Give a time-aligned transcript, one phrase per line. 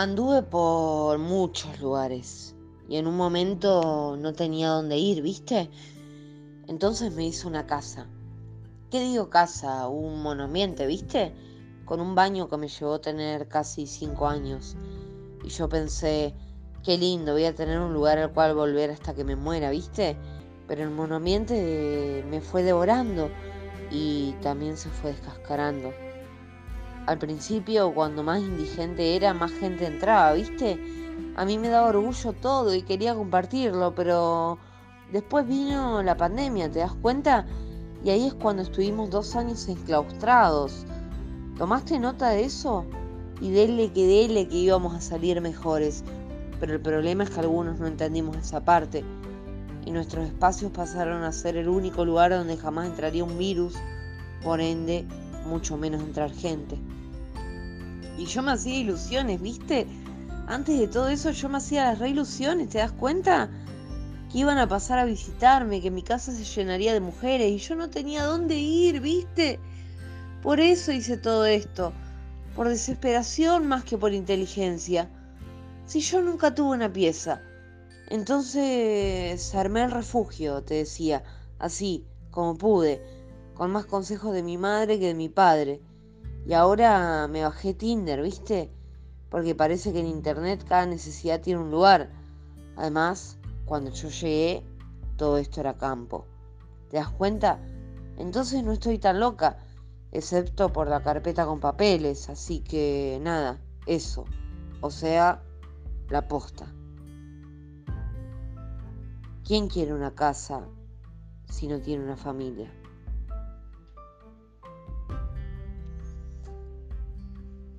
[0.00, 2.56] Anduve por muchos lugares
[2.88, 5.68] y en un momento no tenía dónde ir, ¿viste?
[6.68, 8.06] Entonces me hice una casa.
[8.90, 9.88] ¿Qué digo casa?
[9.88, 11.34] Un monoambiente, ¿viste?
[11.84, 14.74] Con un baño que me llevó a tener casi cinco años.
[15.44, 16.34] Y yo pensé,
[16.82, 20.16] qué lindo, voy a tener un lugar al cual volver hasta que me muera, ¿viste?
[20.66, 23.28] Pero el monoambiente me fue devorando
[23.90, 25.92] y también se fue descascarando.
[27.10, 30.78] Al principio, cuando más indigente era, más gente entraba, ¿viste?
[31.34, 34.58] A mí me daba orgullo todo y quería compartirlo, pero
[35.10, 37.46] después vino la pandemia, ¿te das cuenta?
[38.04, 40.86] Y ahí es cuando estuvimos dos años enclaustrados.
[41.58, 42.84] ¿Tomaste nota de eso?
[43.40, 46.04] Y dele que dele que íbamos a salir mejores.
[46.60, 49.02] Pero el problema es que algunos no entendimos esa parte.
[49.84, 53.74] Y nuestros espacios pasaron a ser el único lugar donde jamás entraría un virus,
[54.44, 55.08] por ende,
[55.44, 56.78] mucho menos entrar gente.
[58.20, 59.86] Y yo me hacía ilusiones, ¿viste?
[60.46, 63.48] Antes de todo eso yo me hacía las re ilusiones, ¿te das cuenta?
[64.30, 67.76] Que iban a pasar a visitarme, que mi casa se llenaría de mujeres y yo
[67.76, 69.58] no tenía dónde ir, ¿viste?
[70.42, 71.94] Por eso hice todo esto,
[72.54, 75.08] por desesperación más que por inteligencia.
[75.86, 77.40] Si yo nunca tuve una pieza.
[78.10, 81.22] Entonces armé el refugio, te decía,
[81.58, 83.02] así, como pude,
[83.54, 85.80] con más consejos de mi madre que de mi padre.
[86.46, 88.70] Y ahora me bajé Tinder, ¿viste?
[89.28, 92.10] Porque parece que en Internet cada necesidad tiene un lugar.
[92.76, 94.64] Además, cuando yo llegué,
[95.16, 96.26] todo esto era campo.
[96.90, 97.60] ¿Te das cuenta?
[98.16, 99.58] Entonces no estoy tan loca,
[100.12, 104.24] excepto por la carpeta con papeles, así que nada, eso.
[104.80, 105.42] O sea,
[106.08, 106.66] la posta.
[109.44, 110.66] ¿Quién quiere una casa
[111.48, 112.70] si no tiene una familia?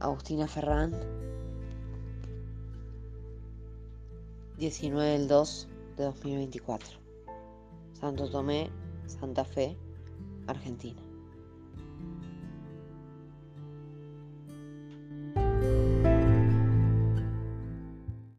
[0.01, 0.95] Agustina Ferrand,
[4.57, 5.67] 19 del 2
[5.97, 6.97] de 2024.
[7.93, 8.71] Santo Tomé,
[9.05, 9.77] Santa Fe,
[10.47, 10.99] Argentina.